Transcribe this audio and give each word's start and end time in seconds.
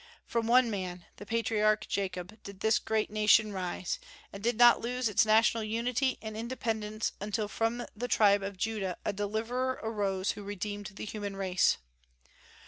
From 0.25 0.47
one 0.47 0.71
man 0.71 1.05
the 1.17 1.27
patriarch 1.27 1.87
Jacob 1.87 2.41
did 2.41 2.61
this 2.61 2.79
great 2.79 3.11
nation 3.11 3.53
rise, 3.53 3.99
and 4.33 4.41
did 4.41 4.57
not 4.57 4.81
lose 4.81 5.07
its 5.07 5.27
national 5.27 5.63
unity 5.63 6.17
and 6.23 6.35
independence 6.35 7.11
until 7.21 7.47
from 7.47 7.85
the 7.95 8.07
tribe 8.07 8.41
of 8.41 8.57
Judah 8.57 8.97
a 9.05 9.13
deliverer 9.13 9.79
arose 9.83 10.31
who 10.31 10.41
redeemed 10.41 10.87
the 10.95 11.05
human 11.05 11.35
race. 11.35 11.77